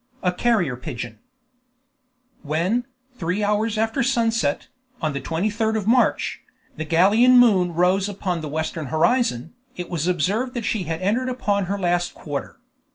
[0.23, 1.19] A CARRIER PIGEON
[2.41, 2.87] When,
[3.19, 4.67] three hours after sunset,
[4.99, 6.41] on the 23d of March,
[6.75, 11.29] the Gallian moon rose upon the western horizon, it was observed that she had entered
[11.29, 12.59] upon her last quarter.